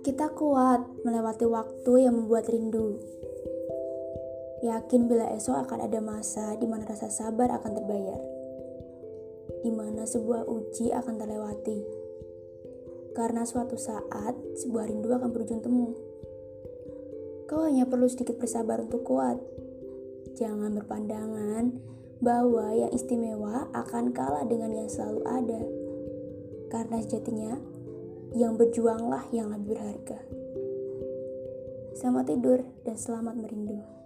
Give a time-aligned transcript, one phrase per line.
[0.00, 2.96] Kita kuat melewati waktu yang membuat rindu.
[4.64, 8.20] Yakin bila esok akan ada masa di mana rasa sabar akan terbayar.
[9.60, 11.84] Di mana sebuah uji akan terlewati.
[13.12, 15.92] Karena suatu saat sebuah rindu akan berujung temu.
[17.44, 19.36] Kau hanya perlu sedikit bersabar untuk kuat.
[20.32, 21.76] Jangan berpandangan
[22.24, 25.60] bahwa yang istimewa akan kalah dengan yang selalu ada.
[26.72, 27.60] Karena sejatinya
[28.34, 30.18] yang berjuanglah yang lebih berharga.
[31.98, 33.99] Selamat tidur dan selamat merindu.